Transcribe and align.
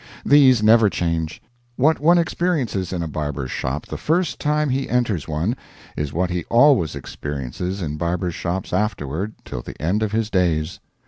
These 0.25 0.63
never 0.63 0.89
change. 0.89 1.43
What 1.75 1.99
one 1.99 2.17
experiences 2.17 2.91
in 2.91 3.03
a 3.03 3.07
barber's 3.07 3.51
shop 3.51 3.85
the 3.85 3.99
first 3.99 4.39
time 4.39 4.69
he 4.69 4.89
enters 4.89 5.27
one 5.27 5.55
is 5.95 6.11
what 6.11 6.31
he 6.31 6.43
always 6.45 6.95
experiences 6.95 7.83
in 7.83 7.97
barbers' 7.97 8.33
shops 8.33 8.73
afterward 8.73 9.35
till 9.45 9.61
the 9.61 9.79
end 9.79 10.01
of 10.01 10.11
his 10.11 10.31
days. 10.31 10.79